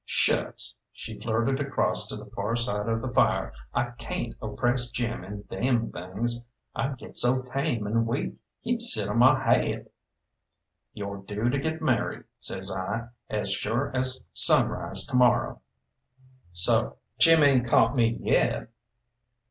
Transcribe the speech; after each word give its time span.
"Shucks!" 0.03 0.73
she 0.91 1.19
flirted 1.19 1.59
across 1.59 2.07
to 2.07 2.15
the 2.15 2.25
far 2.25 2.55
side 2.55 2.89
of 2.89 3.03
the 3.03 3.13
fire. 3.13 3.53
"I 3.71 3.91
cayn't 3.99 4.33
oppress 4.41 4.89
Jim 4.89 5.23
in 5.23 5.43
them 5.47 5.91
things 5.91 6.41
I'd 6.75 6.97
get 6.97 7.19
so 7.19 7.43
tame 7.43 7.85
and 7.85 8.07
weak 8.07 8.33
he'd 8.61 8.81
sit 8.81 9.07
on 9.07 9.19
my 9.19 9.39
haid!" 9.43 9.89
"You're 10.93 11.17
due 11.17 11.51
to 11.51 11.59
get 11.59 11.83
mar'ied," 11.83 12.23
says 12.39 12.71
I, 12.71 13.09
"as 13.29 13.53
sure 13.53 13.95
as 13.95 14.23
sunrise 14.33 15.05
to 15.05 15.15
morrow." 15.15 15.61
"So! 16.51 16.97
Jim 17.19 17.43
ain't 17.43 17.67
caught 17.67 17.95
me 17.95 18.17
yet!" 18.21 18.71